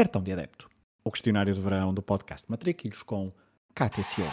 [0.00, 0.70] Cartão de Adepto.
[1.04, 3.30] O questionário de verão do podcast Matriquilhos com
[3.74, 4.30] Cátia Cione.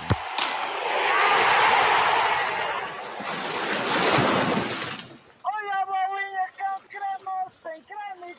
[5.44, 8.36] Olha a bolinha com creme, sem creme e.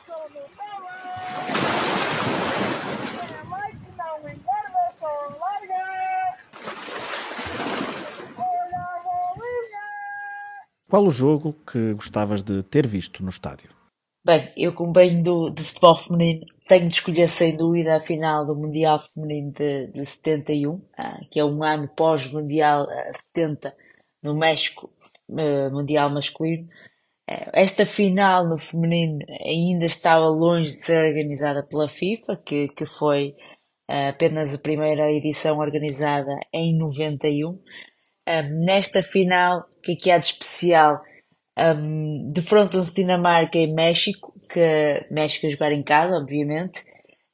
[3.27, 5.05] Minha mãe que não engorda, só
[5.39, 5.85] larga.
[8.39, 9.85] Olha a bolinha.
[10.89, 13.78] Qual o jogo que gostavas de ter visto no estádio?
[14.23, 18.45] Bem, eu como bem do, do futebol feminino, tenho de escolher sem dúvida a final
[18.45, 23.75] do Mundial Feminino de, de 71, ah, que é um ano pós-Mundial ah, 70
[24.21, 24.91] no México,
[25.31, 26.67] ah, Mundial masculino.
[27.53, 33.35] Esta final no feminino ainda estava longe de ser organizada pela FIFA, que, que foi
[33.87, 37.57] ah, apenas a primeira edição organizada em 91.
[38.25, 41.01] Ah, nesta final, o que é que há de especial?
[41.59, 46.83] Um, defrontam-se Dinamarca e México, que México a jogar em casa, obviamente,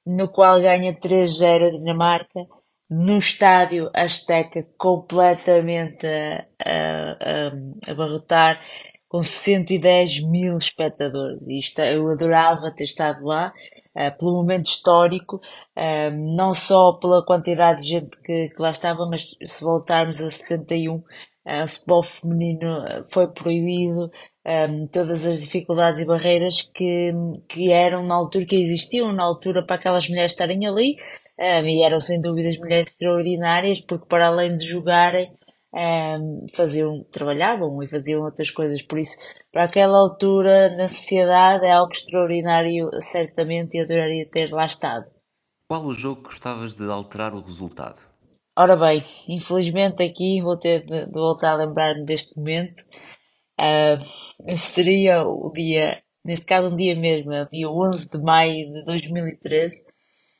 [0.05, 2.47] no qual ganha 3-0 a Dinamarca,
[2.89, 7.47] no estádio Azteca completamente a, a,
[7.91, 8.59] a,
[9.07, 11.47] com 110 mil espectadores.
[11.47, 13.53] Isto, eu adorava ter estado lá,
[13.95, 15.39] eh, pelo momento histórico,
[15.75, 20.29] eh, não só pela quantidade de gente que, que lá estava, mas se voltarmos a
[20.29, 21.01] 71,
[21.45, 24.11] o futebol feminino eh, foi proibido,
[24.43, 27.11] eh, todas as dificuldades e barreiras que,
[27.47, 30.95] que eram na altura, que existiam na altura para aquelas mulheres estarem ali,
[31.37, 35.31] eh, e eram sem dúvidas mulheres extraordinárias, porque para além de jogarem,
[35.75, 36.17] eh,
[36.53, 39.15] faziam, trabalhavam e faziam outras coisas, por isso,
[39.51, 45.05] para aquela altura na sociedade é algo extraordinário, certamente, e adoraria ter lá estado.
[45.67, 48.14] Qual o jogo que gostavas de alterar o resultado?
[48.57, 52.81] Ora bem, infelizmente aqui vou ter de, de voltar a lembrar-me deste momento.
[53.59, 53.97] Ah,
[54.57, 59.75] seria o dia, neste caso um dia mesmo, é dia 11 de maio de 2013,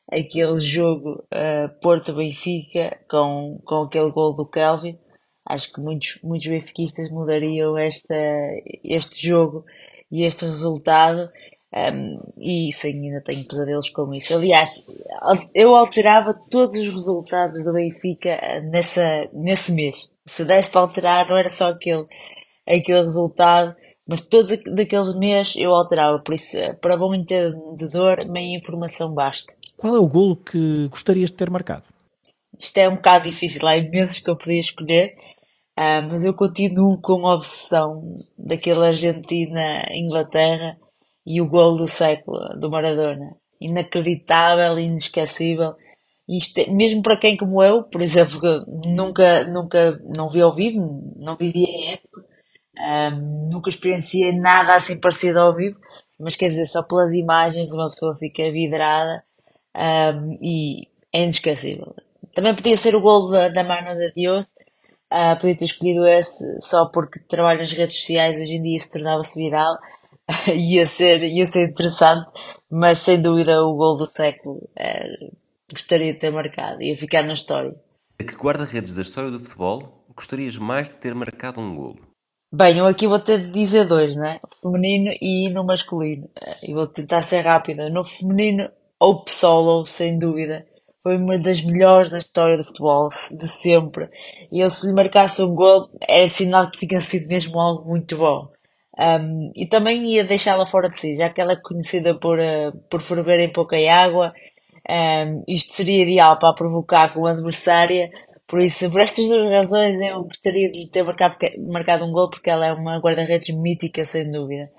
[0.09, 4.97] aquele jogo ah, Porto-Benfica com, com aquele gol do Kelvin.
[5.45, 8.16] Acho que muitos, muitos benfiquistas mudariam esta,
[8.84, 9.66] este jogo
[10.09, 11.29] e este resultado.
[11.75, 14.34] Um, e sim, ainda tenho pesadelos com isso.
[14.34, 14.88] Aliás,
[15.22, 20.09] al- eu alterava todos os resultados do Benfica eh, nessa, nesse mês.
[20.25, 22.06] Se desse para alterar, não era só aquele,
[22.66, 23.75] aquele resultado,
[24.08, 26.19] mas todos aqu- daqueles meses eu alterava.
[26.19, 29.53] Por isso, para bom entendedor, meia informação basta.
[29.75, 31.84] Qual é o golo que gostarias de ter marcado?
[32.58, 35.14] Isto é um bocado difícil, há imensos que eu podia escolher,
[35.75, 40.78] ah, mas eu continuo com a obsessão daquele Argentina-Inglaterra
[41.25, 43.36] e o gol do século do Maradona.
[43.59, 45.75] Inacreditável, inesquecível.
[46.28, 50.56] Isto, é- mesmo para quem como eu, por exemplo, que nunca, nunca, não vi ao
[50.56, 52.25] vivo, não vivi a época,
[53.52, 55.80] nunca experienciei nada assim parecido ao vivo,
[56.19, 59.24] mas quer dizer, só pelas imagens uma pessoa fica vidrada,
[60.41, 61.94] e é inesquecível.
[62.34, 64.46] Também podia ser o gol da, da Mano de Dios,
[65.09, 68.91] ah, podia ter escolhido esse só porque trabalho nas redes sociais hoje em dia se
[68.91, 69.78] tornava-se viral,
[70.53, 72.30] ia ser, ia ser interessante,
[72.72, 75.30] mas sem dúvida o gol do século eh,
[75.72, 77.75] gostaria de ter marcado, ia ficar na história.
[78.19, 82.00] A que guarda-redes da história do futebol gostarias mais de ter marcado um golo?
[82.53, 84.40] Bem, eu aqui vou ter de dizer dois, né?
[84.62, 86.30] Feminino e no masculino.
[86.41, 87.90] Eh, E vou tentar ser rápida.
[87.90, 90.66] No feminino, ou Solo, sem dúvida.
[91.03, 94.09] Foi uma das melhores da história do futebol, de sempre.
[94.52, 98.16] E eu, se lhe marcasse um gol, era sinal que tinha sido mesmo algo muito
[98.18, 98.54] bom.
[98.97, 102.72] Um, e também ia deixá-la fora de si, já que ela é conhecida por, eh,
[102.89, 104.33] por ferver em pouca água.
[104.89, 108.09] Um, isto seria ideal para provocar com a adversária.
[108.47, 111.35] Por isso, por estas duas razões, eu gostaria de ter marcado,
[111.67, 114.72] marcado um gol, porque ela é uma guarda-redes mítica, sem dúvida.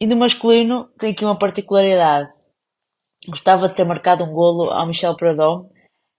[0.00, 2.28] E no masculino, tem aqui uma particularidade.
[3.26, 5.70] Gostava de ter marcado um golo ao Michel Pradom,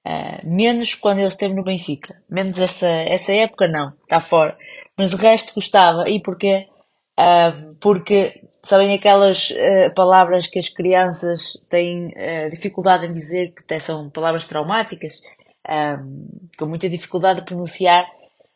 [0.05, 2.21] eh, menos quando ele esteve no Benfica.
[2.29, 4.57] Menos essa, essa época, não, está fora.
[4.97, 6.09] Mas de resto gostava.
[6.09, 6.67] E porquê?
[7.17, 13.79] Ah, porque, sabem aquelas eh, palavras que as crianças têm eh, dificuldade em dizer, que
[13.79, 15.13] são palavras traumáticas,
[16.57, 18.05] com muita dificuldade de pronunciar.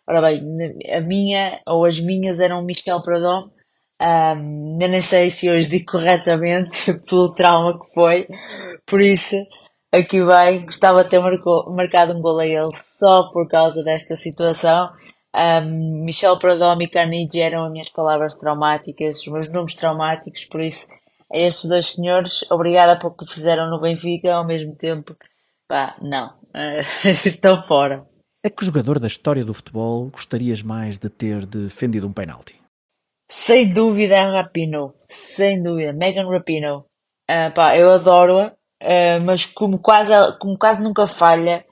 [0.07, 0.41] Ora bem,
[0.91, 3.49] a minha ou as minhas eram Michel Pradom.
[4.79, 8.27] Eu nem sei se hoje digo corretamente pelo trauma que foi,
[8.85, 9.35] por isso
[9.91, 14.15] aqui bem, gostava de ter marcou- marcado um gol a ele só por causa desta
[14.15, 14.89] situação.
[15.37, 20.59] Um, Michel Pradom e Carnegie eram as minhas palavras traumáticas, os meus nomes traumáticos, por
[20.59, 20.87] isso
[21.31, 25.15] a estes dois senhores, obrigada pelo que fizeram no Benfica, ao mesmo tempo,
[25.67, 26.33] pá, não,
[27.23, 28.03] estão fora.
[28.43, 32.59] A que jogador da história do futebol gostarias mais de ter defendido um penalti?
[33.29, 36.83] Sem dúvida a Rapinoe, sem dúvida, Megan Rapinoe.
[37.29, 41.65] Ah, pá, eu adoro-a, uh, mas como quase, como quase nunca falha,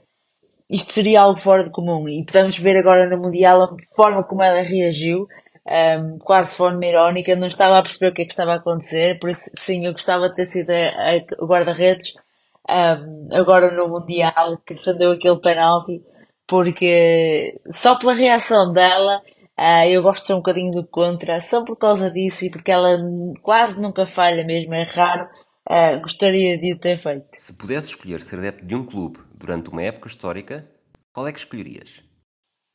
[0.69, 2.07] isto seria algo fora de comum.
[2.09, 5.27] E podemos ver agora no Mundial a forma como ela reagiu,
[5.67, 8.55] um, quase de forma irónica, não estava a perceber o que é que estava a
[8.55, 12.13] acontecer, por isso sim, eu gostava de ter sido a, guarda-redes
[12.69, 16.03] um, agora no Mundial, que defendeu aquele penalti,
[16.47, 19.21] porque só pela reação dela
[19.57, 22.71] uh, eu gosto de ser um bocadinho do contra, só por causa disso e porque
[22.71, 22.97] ela
[23.41, 25.27] quase nunca falha mesmo, é raro.
[25.67, 27.25] Uh, gostaria de o ter feito.
[27.37, 30.67] Se pudesse escolher ser adepto de um clube durante uma época histórica,
[31.13, 32.03] qual é que escolherias?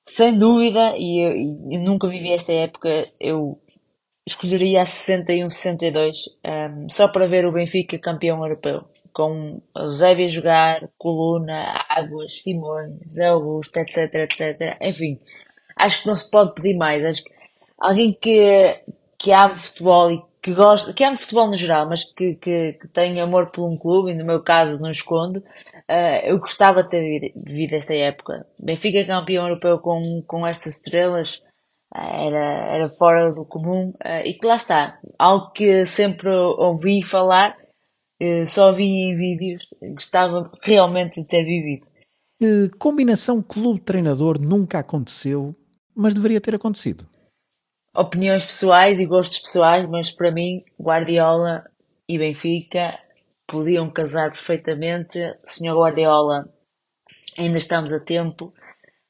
[0.08, 3.60] Sem dúvida, e eu, eu nunca vivi esta época, eu
[4.26, 6.12] escolheria a 61-62,
[6.44, 8.84] um, só para ver o Benfica campeão europeu.
[9.12, 14.76] Com Eusébio a jogar, Coluna, Águas, Simões, Zé Augusto, etc, etc.
[14.80, 15.18] Enfim,
[15.76, 17.04] acho que não se pode pedir mais.
[17.04, 17.30] Acho que
[17.76, 18.80] alguém que,
[19.18, 22.88] que ame futebol e que gosta, que ame futebol no geral, mas que, que, que
[22.88, 25.42] tem amor por um clube, e no meu caso não escondo,
[25.90, 28.46] Uh, eu gostava de ter vivido esta época.
[28.56, 31.38] Benfica campeão europeu com, com estas estrelas
[31.92, 35.00] uh, era, era fora do comum uh, e que lá está.
[35.18, 37.56] Algo que sempre ouvi falar,
[38.46, 41.86] só vi em vídeos, gostava realmente de ter vivido.
[42.78, 45.56] combinação clube-treinador nunca aconteceu,
[45.96, 47.08] mas deveria ter acontecido.
[47.96, 51.64] Opiniões pessoais e gostos pessoais, mas para mim, Guardiola
[52.06, 52.96] e Benfica
[53.50, 55.18] podiam casar perfeitamente.
[55.46, 56.48] Senhor Guardiola,
[57.36, 58.54] ainda estamos a tempo.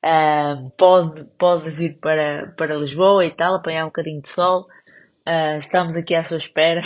[0.03, 4.67] Uh, pode, pode vir para, para Lisboa e tal, apanhar um bocadinho de sol.
[5.29, 6.83] Uh, estamos aqui à sua espera.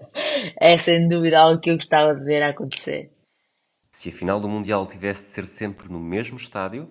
[0.58, 3.12] é sem dúvida algo que eu gostava de ver acontecer.
[3.92, 6.88] Se a final do Mundial tivesse de ser sempre no mesmo estádio,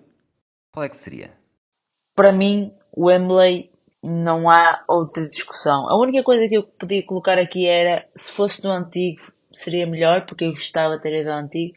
[0.72, 1.32] qual é que seria?
[2.14, 3.70] Para mim, o Wembley
[4.02, 5.88] não há outra discussão.
[5.88, 10.26] A única coisa que eu podia colocar aqui era se fosse no antigo seria melhor,
[10.26, 11.76] porque eu gostava de ter ido ao antigo.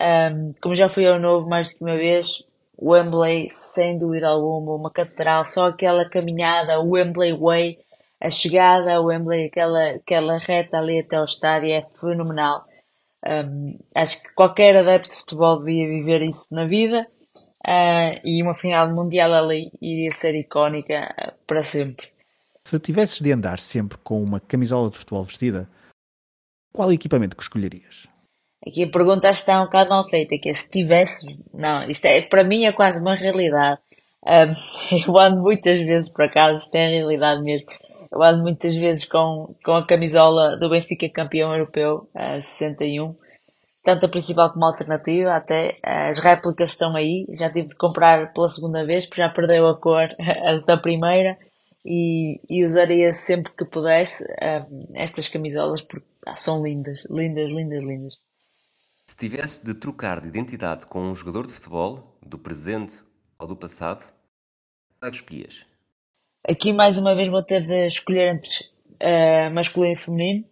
[0.00, 2.42] Um, como já fui ao novo mais do que uma vez,
[2.80, 7.78] Wembley, sem dúvida alguma, uma catedral, só aquela caminhada, o Wembley Way,
[8.20, 12.64] a chegada ao Wembley, aquela, aquela reta ali até ao estádio é fenomenal.
[13.26, 17.06] Um, acho que qualquer adepto de futebol devia viver isso na vida
[17.66, 22.08] uh, e uma final mundial ali iria ser icónica uh, para sempre.
[22.66, 25.68] Se tivesses de andar sempre com uma camisola de futebol vestida,
[26.74, 28.08] qual equipamento que escolherias?
[28.66, 31.38] Aqui a pergunta está um bocado mal feita, que é se tivesse.
[31.52, 33.80] Não, isto é, para mim é quase uma realidade.
[34.26, 37.68] Um, eu ando muitas vezes, por acaso, isto é a realidade mesmo.
[38.10, 43.14] Eu ando muitas vezes com, com a camisola do Benfica campeão europeu, a 61.
[43.84, 47.26] Tanto a principal como a alternativa, até as réplicas estão aí.
[47.38, 50.06] Já tive de comprar pela segunda vez, porque já perdeu a cor
[50.46, 51.36] as da primeira.
[51.86, 54.24] E, e usaria sempre que pudesse
[54.94, 58.14] estas camisolas, porque ah, são lindas, lindas, lindas, lindas.
[59.06, 63.04] Se tivesse de trocar de identidade com um jogador de futebol, do presente
[63.38, 64.02] ou do passado,
[64.98, 65.66] qual é que escolhias?
[66.48, 68.50] Aqui mais uma vez vou ter de escolher entre
[69.02, 70.44] uh, masculino e feminino.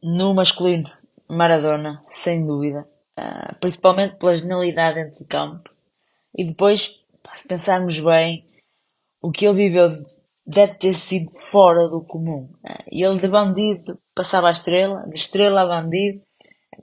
[0.00, 0.88] No masculino,
[1.28, 2.88] Maradona, sem dúvida.
[3.18, 5.70] Uh, principalmente pela genialidade dentro de campo.
[6.36, 7.00] E depois,
[7.34, 8.48] se pensarmos bem,
[9.20, 10.00] o que ele viveu
[10.46, 12.48] deve ter sido fora do comum.
[12.64, 16.20] Uh, ele de bandido passava a estrela, de estrela a bandido.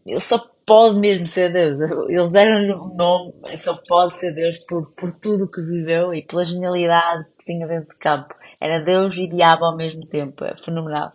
[0.05, 1.77] Ele só pode mesmo ser Deus.
[2.09, 6.25] Eles deram-lhe um nome, só pode ser Deus por, por tudo o que viveu e
[6.25, 8.33] pela genialidade que tinha dentro de campo.
[8.59, 11.11] Era Deus e diabo ao mesmo tempo, é fenomenal.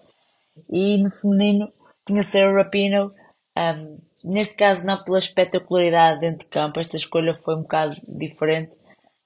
[0.69, 1.73] E no feminino
[2.07, 3.13] tinha Sarah Rapino,
[3.57, 8.73] um, neste caso não pela espetacularidade dentro de campo, esta escolha foi um bocado diferente,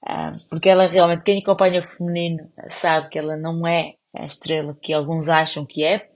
[0.07, 4.75] um, porque ela realmente, quem acompanha o feminino sabe que ela não é a estrela
[4.81, 6.09] que alguns acham que é,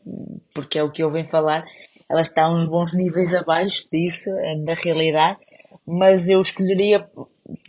[0.53, 1.65] porque é o que ouvem falar,
[2.09, 5.39] ela está uns bons níveis abaixo disso, é na realidade,
[5.85, 7.07] mas eu escolheria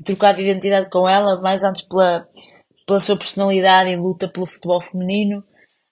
[0.04, 2.26] trocar de identidade com ela, mais antes pela,
[2.86, 5.44] pela sua personalidade e luta pelo futebol feminino,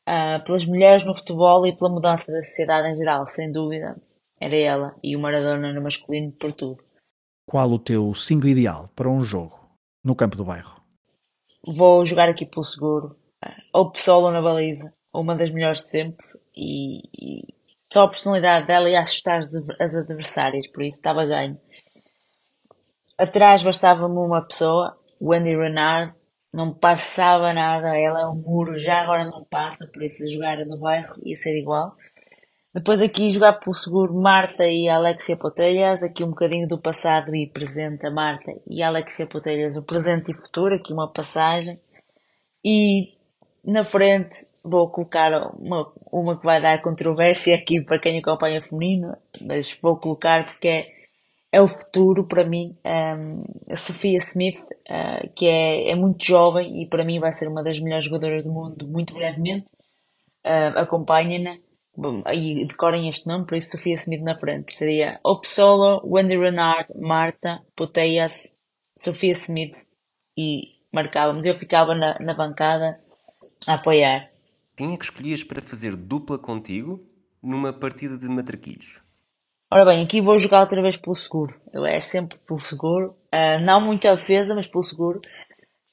[0.08, 3.96] uh, pelas mulheres no futebol e pela mudança da sociedade em geral, sem dúvida.
[4.40, 6.82] Era ela e o Maradona no masculino por tudo.
[7.46, 9.58] Qual o teu 5 ideal para um jogo
[10.04, 10.80] no campo do bairro?
[11.66, 13.16] Vou jogar aqui pelo seguro,
[13.72, 16.26] ou Pessoa na baliza, uma das melhores de sempre,
[16.56, 17.54] e, e
[17.92, 19.40] só a personalidade dela ia assustar
[19.80, 21.58] as adversárias, por isso estava ganho.
[23.16, 26.14] Atrás bastava-me uma pessoa, Wendy Renard,
[26.52, 30.78] não passava nada, ela é um muro, já agora não passa, por isso jogar no
[30.78, 31.94] bairro ia ser igual.
[32.72, 37.46] Depois aqui jogar pelo seguro Marta e Alexia Potelhas, aqui um bocadinho do passado e
[37.46, 41.80] presente a Marta e Alexia Potelhas, o presente e futuro, aqui uma passagem.
[42.64, 43.17] E
[43.64, 49.16] na frente vou colocar uma, uma que vai dar controvérsia aqui para quem acompanha feminino,
[49.40, 50.86] mas vou colocar porque é,
[51.52, 52.76] é o futuro para mim.
[52.84, 57.48] Um, a Sofia Smith, uh, que é, é muito jovem e para mim vai ser
[57.48, 59.66] uma das melhores jogadoras do mundo muito brevemente.
[60.44, 61.56] Uh, Acompanhem-na
[62.32, 64.72] e decorem este nome, por isso Sofia Smith na frente.
[64.72, 68.54] Seria Opsolo, Wendy Renard, Marta, Poteias,
[68.96, 69.74] Sofia Smith
[70.36, 71.44] e marcávamos.
[71.44, 73.00] Eu ficava na, na bancada
[73.68, 74.30] a apoiar.
[74.76, 77.00] Quem é que escolhias para fazer dupla contigo
[77.42, 79.02] numa partida de matraquilhos?
[79.70, 81.54] Ora bem, aqui vou jogar outra vez pelo seguro.
[81.72, 83.14] Eu é sempre pelo seguro.
[83.34, 85.20] Uh, não muita defesa, mas pelo seguro.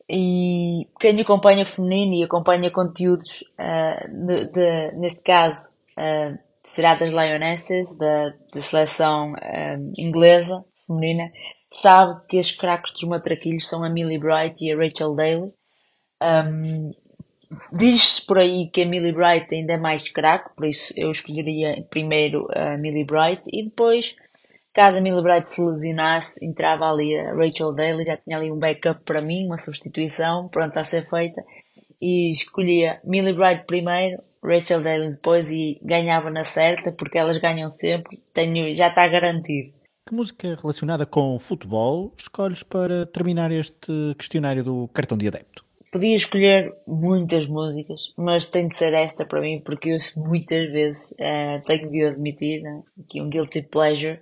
[0.09, 5.67] E quem acompanha feminino e acompanha conteúdos, uh, de, de, neste caso,
[5.99, 9.33] uh, será das Lionesses, da, da seleção
[9.97, 11.29] inglesa, feminina,
[11.71, 15.51] sabe que as craques dos matraquilhos são a Millie Bright e a Rachel Daly.
[16.21, 16.91] Um,
[17.71, 21.85] Diz-se por aí que a Millie Bright ainda é mais craque, por isso eu escolheria
[21.89, 24.15] primeiro a Millie Bright e depois,
[24.73, 28.59] caso a Millie Bright se lesionasse, entrava ali a Rachel Daly, já tinha ali um
[28.59, 31.43] backup para mim, uma substituição pronta a ser feita
[32.01, 37.71] e escolhia Millie Bright primeiro, Rachel Daly depois e ganhava na certa porque elas ganham
[37.71, 39.73] sempre, tenho, já está garantido.
[40.07, 45.64] Que música relacionada com futebol escolhes para terminar este questionário do cartão de adepto?
[45.95, 51.11] Podia escolher muitas músicas, mas tem de ser esta para mim porque eu muitas vezes
[51.11, 54.19] uh, tenho de admitir né, que um guilty pleasure.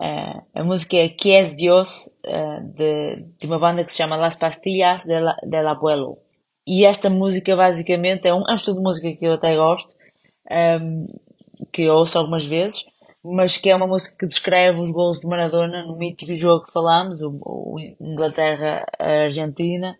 [0.00, 4.16] Uh, a música é Que es Dios uh, de, de, uma banda que se chama
[4.16, 6.16] Las Pastillas del, del Abuelo.
[6.66, 9.90] E esta música basicamente é um, é um estudo de música que eu até gosto,
[10.50, 11.06] um, ehm,
[11.74, 12.86] que eu ouço algumas vezes,
[13.22, 16.72] mas que é uma música que descreve os gols de Maradona no mítico jogo que
[16.72, 19.94] falámos, o, o Inglaterra-Argentina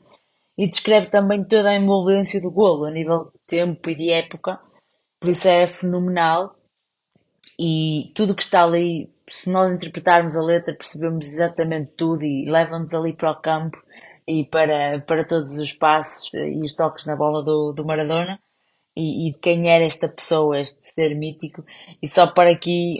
[0.56, 4.58] e descreve também toda a envolvência do golo a nível de tempo e de época,
[5.20, 6.56] por isso é fenomenal.
[7.58, 12.92] E tudo que está ali, se nós interpretarmos a letra, percebemos exatamente tudo e leva-nos
[12.94, 13.78] ali para o campo
[14.26, 18.38] e para, para todos os passos e os toques na bola do, do Maradona.
[18.98, 21.62] E, de quem era esta pessoa, este ser mítico,
[22.00, 22.96] e só para aqui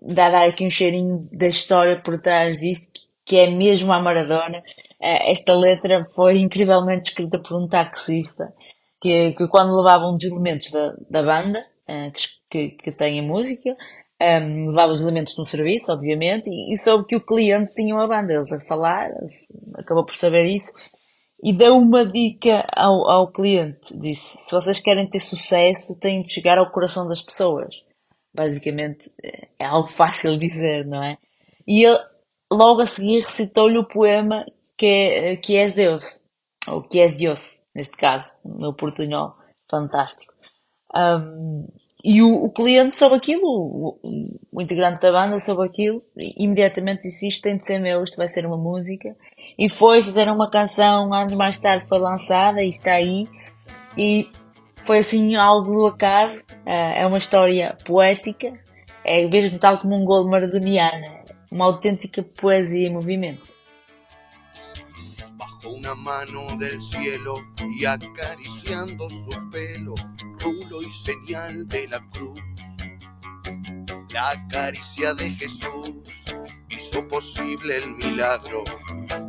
[0.00, 2.92] dar aqui um cheirinho da história por trás disto,
[3.24, 4.62] que é mesmo a Maradona,
[5.00, 8.52] esta letra foi incrivelmente escrita por um taxista
[9.00, 12.12] que, que quando levava um dos elementos da, da banda, uh,
[12.50, 16.76] que, que tem a música, um, ehm, levava os elementos no serviço, obviamente, e, e,
[16.76, 18.34] soube que o cliente tinha uma banda.
[18.34, 19.08] Eles a falar,
[19.74, 20.72] acabou por saber isso,
[21.42, 23.98] e deu uma dica ao, ao cliente.
[23.98, 27.74] Disse, se vocês querem ter sucesso, têm de chegar ao coração das pessoas.
[28.34, 29.10] Basicamente,
[29.58, 31.16] é algo fácil dizer, não é?
[31.66, 31.98] E ele,
[32.52, 34.44] logo a seguir, recitou-lhe o poema
[34.80, 36.22] que, que és Deus,
[36.66, 39.34] ou que és Deus, neste caso, no meu portunhol,
[39.70, 40.32] fantástico.
[40.96, 41.68] Um,
[42.02, 43.98] e o, o, cliente soube aquilo, o,
[44.50, 48.16] o, integrante da banda soube aquilo, e imediatamente disse isto tem de ser meu, isto
[48.16, 49.14] vai ser uma música.
[49.58, 53.28] E foi, fizeram uma canção, anos mais tarde foi lançada e está aí.
[53.98, 54.30] E
[54.86, 58.58] foi assim algo do acaso, uh, é uma história poética,
[59.04, 61.06] é mesmo tal como um gol maradoniano,
[61.52, 63.49] uma autêntica poesia em movimento.
[65.64, 67.34] Una mano del cielo
[67.78, 69.94] y acariciando su pelo,
[70.38, 72.40] rulo y señal de la cruz.
[74.10, 75.98] La caricia de Jesús
[76.68, 78.64] hizo posible el milagro,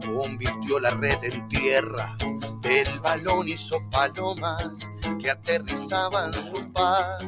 [0.05, 2.17] convirtió la red en tierra,
[2.61, 4.89] del balón hizo palomas
[5.21, 7.23] que aterrizaban su paz.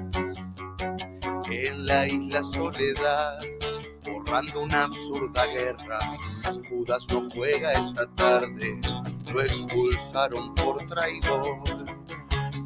[1.49, 3.39] En la isla Soledad
[4.55, 5.99] una absurda guerra.
[6.67, 8.81] Judas no juega esta tarde,
[9.27, 11.85] lo expulsaron por traidor.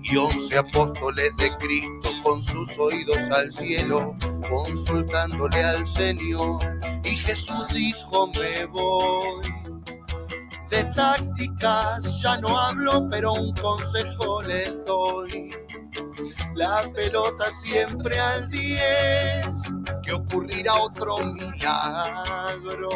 [0.01, 4.15] Y once apóstoles de Cristo con sus oídos al cielo,
[4.49, 6.79] consultándole al Señor.
[7.03, 9.41] Y Jesús dijo, me voy.
[10.69, 15.51] De tácticas ya no hablo, pero un consejo les doy
[16.57, 19.47] la pelota siempre al 10,
[20.03, 22.89] que ocurrirá otro milagro.